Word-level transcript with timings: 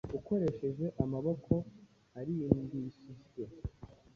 Ukoresheje 0.17 0.85
amaboko 1.03 1.53
arimbishijwe 2.19 3.43